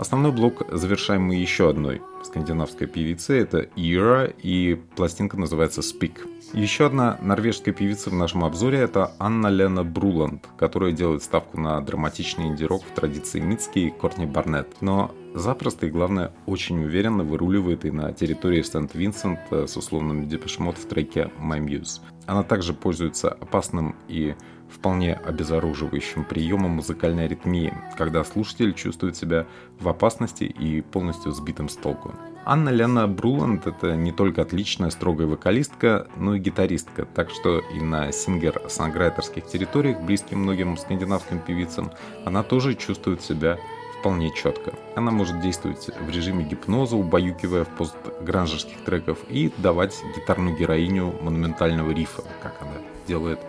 Основной 0.01 0.31
блок 0.31 0.63
завершаем 0.71 1.25
мы 1.25 1.35
еще 1.35 1.69
одной 1.69 2.01
скандинавской 2.23 2.87
певицей. 2.87 3.41
Это 3.41 3.67
Ира, 3.75 4.25
и 4.25 4.73
пластинка 4.95 5.37
называется 5.37 5.81
Speak. 5.81 6.27
Еще 6.53 6.87
одна 6.87 7.19
норвежская 7.21 7.71
певица 7.71 8.09
в 8.09 8.15
нашем 8.15 8.43
обзоре– 8.43 8.79
это 8.79 9.11
Анна 9.19 9.45
Лена 9.49 9.83
Бруланд, 9.83 10.49
которая 10.57 10.91
делает 10.91 11.21
ставку 11.21 11.59
на 11.59 11.79
драматичный 11.81 12.47
инди-рок 12.47 12.83
в 12.83 12.95
традиции 12.95 13.39
Мицки 13.39 13.77
и 13.77 13.89
Кортни 13.91 14.25
Барнетт. 14.25 14.81
Но 14.81 15.13
запросто 15.35 15.85
и, 15.85 15.91
главное, 15.91 16.33
очень 16.47 16.83
уверенно 16.83 17.23
выруливает 17.23 17.85
и 17.85 17.91
на 17.91 18.11
территории 18.11 18.63
Сент-Винсент 18.63 19.39
с 19.51 19.77
условным 19.77 20.27
депешмот 20.27 20.79
в 20.79 20.85
треке 20.87 21.29
«My 21.39 21.59
Muse». 21.59 22.01
Она 22.25 22.41
также 22.41 22.73
пользуется 22.73 23.29
опасным 23.29 23.95
и 24.07 24.33
вполне 24.73 25.13
обезоруживающим 25.13 26.23
приемом 26.23 26.71
музыкальной 26.71 27.25
аритмии, 27.25 27.73
когда 27.97 28.23
слушатель 28.23 28.73
чувствует 28.73 29.15
себя 29.15 29.45
в 29.79 29.87
опасности 29.87 30.45
и 30.45 30.81
полностью 30.81 31.31
сбитым 31.31 31.69
с 31.69 31.75
толку. 31.75 32.13
Анна 32.43 32.69
Лена 32.69 33.07
Бруланд— 33.07 33.67
это 33.67 33.95
не 33.95 34.11
только 34.11 34.41
отличная 34.41 34.89
строгая 34.89 35.27
вокалистка, 35.27 36.07
но 36.15 36.35
и 36.35 36.39
гитаристка, 36.39 37.05
так 37.05 37.29
что 37.29 37.59
и 37.59 37.79
на 37.79 38.11
сингер-санграйтерских 38.11 39.45
территориях, 39.45 40.01
близким 40.01 40.39
многим 40.39 40.75
скандинавским 40.75 41.39
певицам, 41.39 41.91
она 42.25 42.41
тоже 42.41 42.73
чувствует 42.73 43.21
себя 43.21 43.59
вполне 43.99 44.33
четко. 44.33 44.73
Она 44.95 45.11
может 45.11 45.39
действовать 45.41 45.91
в 45.99 46.09
режиме 46.09 46.43
гипноза, 46.43 46.95
убаюкивая 46.95 47.63
в 47.63 47.69
постгранжерских 47.69 48.77
треков 48.83 49.19
и 49.29 49.51
давать 49.57 49.95
гитарную 50.15 50.57
героиню 50.57 51.13
монументального 51.21 51.91
рифа, 51.91 52.23
как 52.41 52.59
она 52.61 52.73
делает 53.07 53.39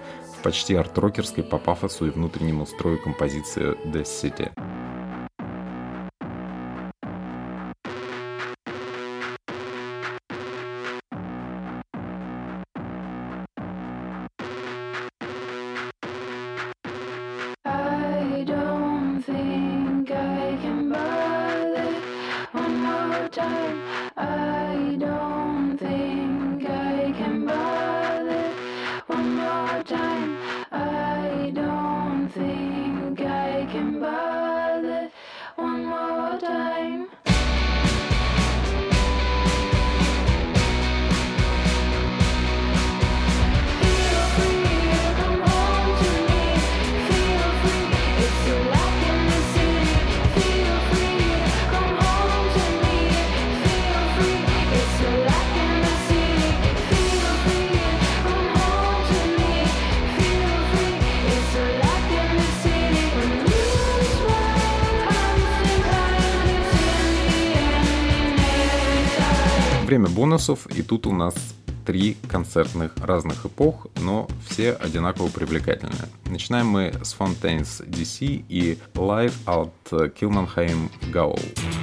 почти 0.42 0.74
арт-рокерской 0.74 1.44
по 1.44 1.59
пафосу 1.59 2.07
и 2.07 2.11
внутреннему 2.11 2.66
строю 2.66 2.98
композиции 3.02 3.76
The 3.87 4.02
City. 4.02 4.71
Время 69.92 70.09
бонусов, 70.09 70.66
и 70.74 70.83
тут 70.83 71.07
у 71.07 71.12
нас 71.12 71.35
три 71.85 72.16
концертных 72.26 72.96
разных 72.96 73.44
эпох, 73.44 73.88
но 74.00 74.26
все 74.48 74.72
одинаково 74.72 75.28
привлекательные. 75.28 76.09
Начинаем 76.24 76.68
мы 76.68 76.94
с 77.02 77.14
Fontaines 77.14 77.87
DC 77.87 78.46
и 78.48 78.78
Live 78.94 79.35
от 79.44 79.74
Kilmanheim 79.90 80.90
Gaol. 81.12 81.82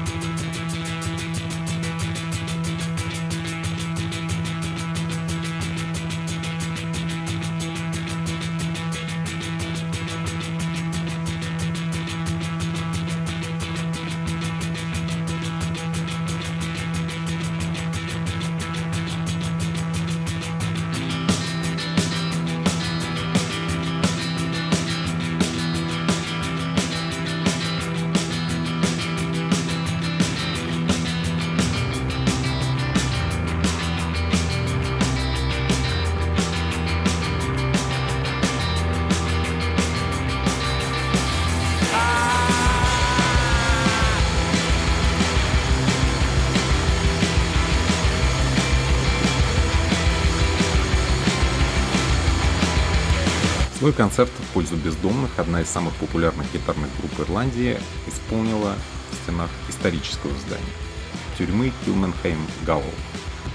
Свой 53.90 53.98
концерт 53.98 54.30
в 54.30 54.54
пользу 54.54 54.76
бездомных 54.76 55.32
одна 55.40 55.62
из 55.62 55.68
самых 55.68 55.96
популярных 55.96 56.46
гитарных 56.54 56.92
групп 57.00 57.28
Ирландии 57.28 57.76
исполнила 58.06 58.76
в 59.10 59.16
стенах 59.16 59.50
исторического 59.68 60.32
здания– 60.46 60.76
тюрьмы 61.40 61.74
Килменхейм 61.84 62.38
Гаул. 62.68 62.84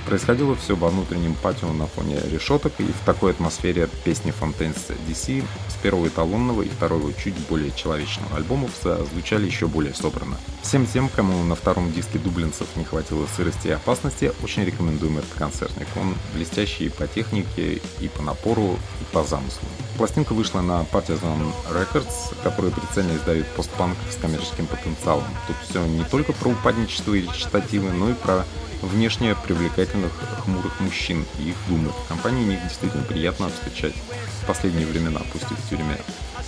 Происходило 0.07 0.55
все 0.55 0.77
во 0.77 0.89
внутреннем 0.89 1.35
патио 1.35 1.73
на 1.73 1.87
фоне 1.87 2.21
решеток 2.31 2.75
и 2.79 2.85
в 2.85 3.07
такой 3.07 3.31
атмосфере 3.31 3.89
песни 4.05 4.35
Fontaine's 4.39 4.95
DC 5.09 5.43
с 5.69 5.83
первого 5.83 6.09
эталонного 6.09 6.63
и 6.63 6.69
второго 6.69 7.13
чуть 7.15 7.35
более 7.49 7.73
человечного 7.73 8.37
альбомов 8.37 8.71
звучали 9.13 9.47
еще 9.47 9.67
более 9.67 9.95
собрано. 9.95 10.37
Всем 10.63 10.87
тем, 10.87 11.09
кому 11.09 11.43
на 11.45 11.55
втором 11.55 11.91
диске 11.91 12.19
дублинцев 12.19 12.67
не 12.77 12.85
хватило 12.85 13.27
сырости 13.35 13.69
и 13.69 13.71
опасности, 13.71 14.33
очень 14.43 14.65
рекомендуем 14.65 15.19
этот 15.19 15.33
концертник. 15.39 15.89
Он 15.97 16.15
блестящий 16.35 16.91
по 16.91 17.07
технике 17.07 17.81
и 18.01 18.09
по 18.09 18.23
напору, 18.23 18.79
и 19.01 19.15
по 19.15 19.25
замыслу. 19.25 19.69
Пластинка 19.97 20.35
вышла 20.35 20.61
на 20.61 20.83
Partisan 20.93 21.53
Records, 21.71 22.35
который 22.43 22.73
прицельно 22.73 23.17
издает 23.17 23.47
постпанк 23.49 23.97
с 24.11 24.17
коммерческим 24.17 24.67
потенциалом. 24.67 25.25
Тут 25.47 25.57
все 25.69 25.87
не 25.87 26.05
только 26.05 26.33
про 26.35 26.51
упадничество 26.51 27.15
и 27.15 27.23
речитативы, 27.23 27.91
но 27.93 28.11
и 28.11 28.15
про 28.15 28.45
внешне 28.83 29.35
привлекательных 29.35 30.13
хмурых 30.45 30.81
мужчин 30.81 31.25
и 31.39 31.51
их 31.51 31.57
думы. 31.69 31.91
В 31.91 32.09
компании 32.09 32.45
них 32.45 32.63
действительно 32.63 33.03
приятно 33.03 33.49
встречать 33.49 33.95
в 34.43 34.47
последние 34.47 34.87
времена, 34.87 35.21
пусть 35.33 35.51
и 35.51 35.55
в 35.55 35.69
тюрьме. 35.69 35.99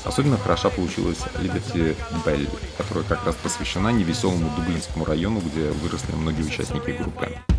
Особенно 0.05 0.39
хороша 0.39 0.71
получилась 0.71 1.19
Liberty 1.35 1.97
Bell, 2.25 2.49
которая 2.77 3.05
как 3.05 3.25
раз 3.25 3.35
посвящена 3.37 3.89
невеселому 3.91 4.51
Дублинскому 4.57 5.05
району, 5.05 5.41
где 5.41 5.71
выросли 5.71 6.13
многие 6.13 6.43
участники 6.43 6.91
группы. 6.91 7.56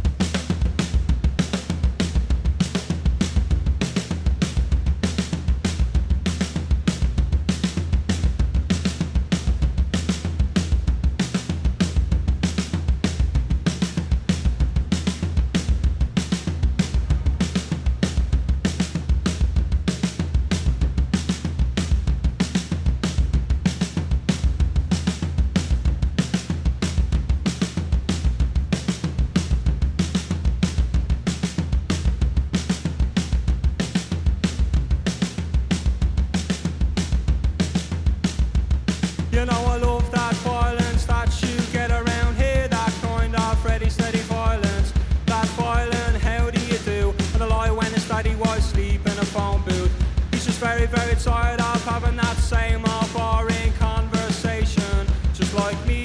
Phone 49.38 49.62
booth. 49.67 49.93
He's 50.32 50.45
just 50.50 50.60
very, 50.60 50.88
very 50.97 51.15
tired 51.30 51.62
of 51.71 51.80
having 51.93 52.15
that 52.23 52.38
same 52.54 52.82
old 52.93 53.10
boring 53.17 53.71
conversation. 53.88 54.97
Just 55.39 55.54
like 55.63 55.80
me, 55.91 56.04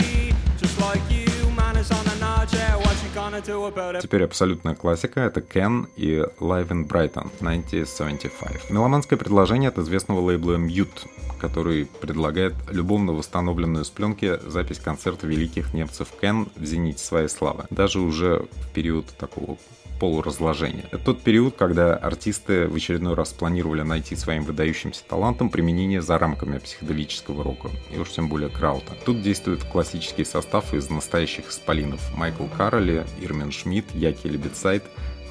just 0.63 0.77
like 0.87 1.03
you, 1.17 1.31
man 1.61 1.77
is 1.83 1.91
on 1.99 2.05
a 2.15 2.17
nod, 2.21 2.47
yeah, 2.53 2.77
what 2.85 2.97
you 3.05 3.11
gonna 3.15 3.41
do 3.41 3.65
about 3.65 3.97
it? 3.97 4.03
Теперь 4.03 4.25
абсолютная 4.25 4.75
классика— 4.75 5.21
это 5.29 5.41
Ken 5.41 5.87
и 5.97 6.23
Live 6.41 6.69
in 6.69 6.87
Brighton 6.87 7.31
1975. 7.41 8.71
Меломанское 8.71 9.19
предложение 9.19 9.69
от 9.71 9.79
известного 9.79 10.21
лейбла 10.21 10.57
Mute, 10.57 11.07
который 11.41 11.87
предлагает 11.87 12.55
любовно 12.71 13.13
восстановленную 13.13 13.85
с 13.85 13.91
пленки 13.91 14.39
запись 14.47 14.79
концерта 14.79 15.27
великих 15.27 15.73
немцев 15.73 16.09
Кен 16.21 16.49
в 16.55 16.65
зените 16.65 17.03
своей 17.03 17.29
славы. 17.29 17.65
Даже 17.71 17.99
уже 17.99 18.47
в 18.51 18.75
период 18.75 19.07
такого 19.19 19.57
полуразложения. 20.03 20.85
Это 20.91 20.99
тот 20.99 21.21
период, 21.21 21.55
когда 21.57 21.95
артисты 21.95 22.67
в 22.67 22.75
очередной 22.75 23.15
раз 23.15 23.33
планировали 23.33 23.83
найти 23.83 24.17
своим 24.17 24.43
выдающимся 24.43 25.05
талантом 25.09 25.49
применение 25.49 26.03
за 26.03 26.19
рамками 26.19 26.59
психоделического 26.59 27.45
рока, 27.45 27.71
и 27.95 28.01
уж 28.01 28.11
тем 28.11 28.29
более 28.29 28.49
краута. 28.49 28.95
Тут 29.07 29.23
действует 29.23 29.63
классический 29.63 30.25
состав 30.25 30.75
из 30.75 30.91
настоящих 30.91 31.51
исполинов 31.51 32.01
Майкл 32.17 32.47
Кароли, 32.47 33.07
Ирмин 33.21 33.53
Шмидт, 33.53 33.95
Яки 33.95 34.27
Лебедсайд, 34.27 34.83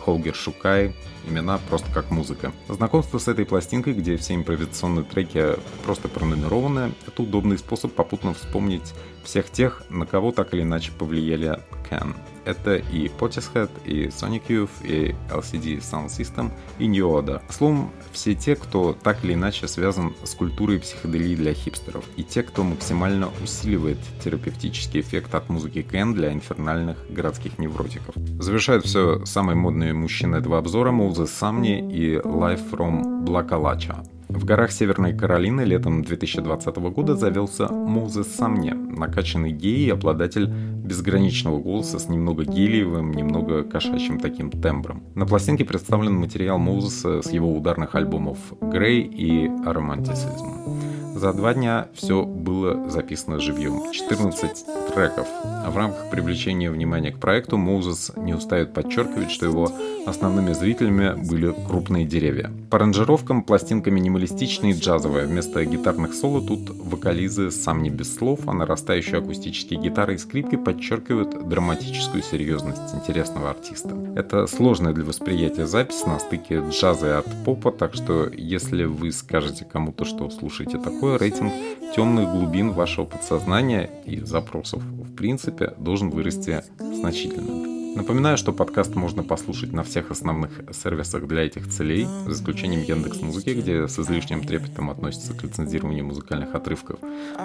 Холгер 0.06 0.36
Шукай, 0.36 0.96
имена 1.28 1.60
просто 1.70 1.92
как 1.94 2.10
музыка. 2.10 2.54
Знакомство 2.70 3.18
с 3.18 3.28
этой 3.28 3.46
пластинкой, 3.46 3.92
где 3.92 4.16
все 4.16 4.36
импровизационные 4.36 5.04
треки 5.04 5.58
просто 5.84 6.08
пронумерованы, 6.08 6.94
это 7.06 7.24
удобный 7.24 7.58
способ 7.58 7.94
попутно 7.94 8.34
вспомнить 8.34 8.94
всех 9.24 9.50
тех, 9.50 9.84
на 9.90 10.06
кого 10.06 10.32
так 10.32 10.54
или 10.54 10.62
иначе 10.62 10.92
повлияли 10.92 11.60
Can. 11.90 12.16
Это 12.44 12.76
и 12.76 13.08
Portishead, 13.08 13.70
и 13.86 14.08
Sonic 14.08 14.48
Youth, 14.48 14.70
и 14.84 15.16
LCD 15.30 15.80
Sound 15.80 16.08
System, 16.08 16.52
и 16.80 16.88
New 16.88 17.08
Order. 17.08 17.42
Словом, 17.50 17.92
все 18.12 18.34
те, 18.34 18.56
кто 18.56 18.94
так 18.94 19.24
или 19.24 19.34
иначе 19.34 19.68
связан 19.68 20.16
с 20.24 20.34
культурой 20.34 20.80
психоделии 20.80 21.36
для 21.36 21.54
хипстеров, 21.54 22.04
и 22.18 22.24
те, 22.24 22.42
кто 22.42 22.64
максимально 22.64 23.30
усиливает 23.44 24.00
терапевтический 24.24 25.02
эффект 25.02 25.36
от 25.36 25.50
музыки 25.50 25.84
Can 25.84 26.14
для 26.14 26.34
инфернальных 26.34 26.98
городских 27.10 27.60
невротиков. 27.60 28.16
Завершают 28.40 28.86
все 28.86 29.24
самые 29.26 29.56
модные 29.56 29.94
мужчины 29.94 30.42
два 30.42 30.58
обзора 30.58 30.92
Moses 30.92 31.28
Sumney 31.28 31.80
и 31.92 32.16
Live 32.16 32.72
from 32.72 33.22
Blackalachia. 33.24 34.04
В 34.34 34.46
горах 34.46 34.72
Северной 34.72 35.14
Каролины 35.14 35.62
летом 35.62 36.04
2020 36.04 36.76
года 36.78 37.16
завелся 37.16 37.68
Moses 37.68 38.28
Sumney, 38.28 38.74
накачанный 38.74 39.52
гей 39.52 39.88
и 39.88 39.90
обладатель 39.90 40.48
безграничного 40.48 41.60
голоса 41.60 42.00
с 42.00 42.08
немного 42.08 42.46
гелиевым, 42.46 43.12
немного 43.12 43.64
кошачьим 43.64 44.20
таким 44.20 44.50
тембром. 44.50 45.04
На 45.16 45.26
пластинке 45.26 45.66
представлен 45.66 46.16
материал 46.16 46.58
Моузеса 46.58 47.22
с 47.22 47.32
его 47.32 47.54
ударных 47.54 47.94
альбомов 47.96 48.38
«Græ» 48.62 49.02
и 49.02 49.48
«Aromanticism». 49.66 50.92
За 51.14 51.34
два 51.34 51.54
дня 51.54 51.90
все 51.94 52.24
было 52.24 52.90
записано 52.90 53.38
живьем. 53.40 53.92
14 53.92 54.66
треков. 54.94 55.28
А 55.44 55.70
в 55.70 55.78
рамках 55.78 56.10
привлечения 56.10 56.72
внимания 56.72 57.12
к 57.12 57.20
проекту 57.20 57.58
Моузес 57.58 58.14
не 58.16 58.34
устает 58.34 58.74
подчеркивать, 58.74 59.30
что 59.30 59.46
его 59.46 59.72
основными 60.06 60.54
зрителями 60.54 61.14
были 61.28 61.54
крупные 61.68 62.06
деревья. 62.06 62.52
По 62.70 62.78
аранжировкам 62.78 63.44
пластинка 63.44 63.92
минималистичная 63.92 64.72
и 64.72 64.74
джазовая. 64.74 65.26
Вместо 65.26 65.64
гитарных 65.66 66.14
соло 66.14 66.42
тут 66.42 66.70
вокализы 66.70 67.52
Самни 67.52 67.90
без 67.90 68.16
слов, 68.16 68.42
а 68.48 68.54
нарастающие 68.54 69.18
акустические 69.18 69.80
гитары 69.80 70.16
и 70.16 70.18
скрипки 70.18 70.56
подчеркивают 70.56 71.48
драматическую 71.48 72.24
серьезность 72.24 72.94
интересного 72.94 73.52
артиста. 73.52 73.96
Это 74.16 74.48
сложная 74.48 74.94
для 74.94 75.06
восприятия 75.06 75.66
запись 75.66 76.06
на 76.06 76.20
стыке 76.20 76.64
джаза 76.70 77.08
и 77.08 77.10
арт-попа, 77.12 77.72
так 77.72 77.94
что 77.94 78.30
если 78.32 78.86
вы 78.86 79.12
скажете 79.12 79.66
кому-то, 79.66 80.06
что 80.06 80.30
слушаете 80.30 80.78
такое, 80.78 81.18
рейтинг 81.18 81.54
темных 81.96 82.32
глубин 82.32 82.72
вашего 82.72 83.06
подсознания 83.06 83.90
и 84.06 84.20
запросов 84.20 84.82
в 84.84 85.16
принципе 85.16 85.74
должен 85.78 86.10
вырасти 86.10 86.64
значительно. 86.80 87.71
Напоминаю, 87.96 88.38
что 88.38 88.54
подкаст 88.54 88.96
можно 88.96 89.24
послушать 89.24 89.74
на 89.74 89.84
всех 89.84 90.12
основных 90.12 90.52
сервисах 90.72 91.28
для 91.28 91.42
этих 91.42 91.68
целей, 91.68 92.08
за 92.26 92.32
исключением 92.32 92.84
Яндекс 92.84 93.22
Музыки, 93.22 93.50
где 93.50 93.88
с 93.88 94.00
излишним 94.00 94.44
трепетом 94.44 94.90
относятся 94.90 95.34
к 95.34 95.44
лицензированию 95.44 96.06
музыкальных 96.06 96.56
отрывков. 96.56 97.00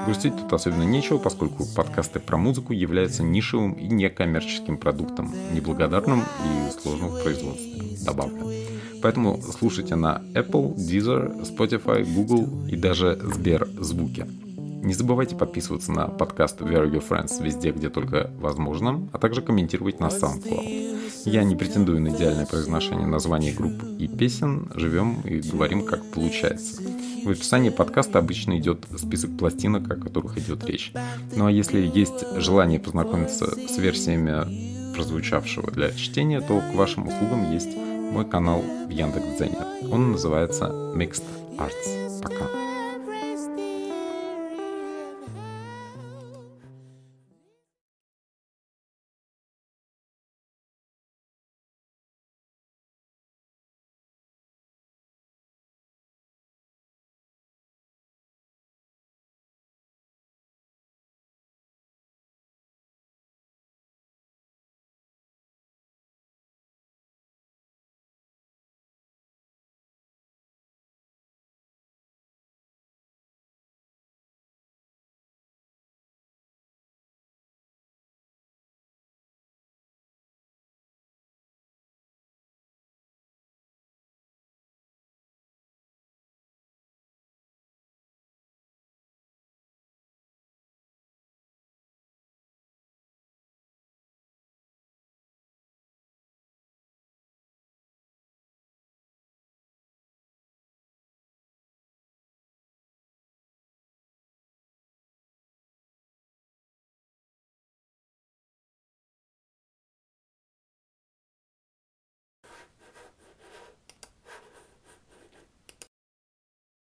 Грустить 0.04 0.37
тут 0.37 0.52
особенно 0.52 0.85
нечего, 0.85 1.18
поскольку 1.18 1.64
подкасты 1.74 2.20
про 2.20 2.37
музыку 2.37 2.72
являются 2.72 3.22
нишевым 3.22 3.72
и 3.72 3.88
некоммерческим 3.88 4.76
продуктом, 4.76 5.35
неблагодарным 5.52 6.20
и 6.20 6.80
сложным 6.80 7.11
в 7.11 7.22
производстве. 7.22 8.04
Добавка. 8.04 8.44
Поэтому 9.02 9.40
слушайте 9.42 9.96
на 9.96 10.22
Apple, 10.35 10.76
Deezer, 10.76 11.42
Spotify, 11.42 12.04
Google 12.04 12.66
и 12.68 12.76
даже 12.76 13.18
Сбер 13.22 13.68
звуки. 13.78 14.26
Не 14.87 14.94
забывайте 14.94 15.35
подписываться 15.35 15.90
на 15.90 16.07
подкаст 16.07 16.61
Where 16.61 16.88
Your 16.88 17.03
Friends 17.05 17.42
везде, 17.42 17.72
где 17.72 17.90
только 17.90 18.31
возможно, 18.38 19.09
а 19.12 19.18
также 19.18 19.42
комментировать 19.42 19.99
на 19.99 20.05
SoundCloud. 20.05 21.25
Я 21.25 21.42
не 21.42 21.57
претендую 21.57 22.01
на 22.01 22.11
идеальное 22.11 22.46
произношение 22.46 23.05
названий 23.05 23.51
групп 23.51 23.83
и 23.99 24.07
песен, 24.07 24.70
живем 24.77 25.22
и 25.22 25.40
говорим, 25.40 25.85
как 25.85 26.09
получается. 26.12 26.83
В 27.25 27.31
описании 27.31 27.70
подкаста 27.70 28.20
обычно 28.20 28.57
идет 28.59 28.87
список 28.96 29.37
пластинок, 29.37 29.90
о 29.90 29.96
которых 29.96 30.38
идет 30.38 30.64
речь. 30.66 30.92
Ну 31.35 31.46
а 31.46 31.51
если 31.51 31.81
есть 31.81 32.25
желание 32.37 32.79
познакомиться 32.79 33.46
с 33.68 33.79
версиями 33.79 34.94
прозвучавшего 34.94 35.68
для 35.72 35.90
чтения, 35.90 36.40
то 36.40 36.61
к 36.61 36.75
вашим 36.77 37.09
услугам 37.09 37.51
есть 37.51 37.77
мой 37.77 38.25
канал 38.25 38.62
в 38.87 38.90
Яндекс.Дзене. 38.90 39.90
Он 39.90 40.12
называется 40.12 40.66
Mixed 40.94 41.25
Arts. 41.59 42.22
Пока. 42.22 42.65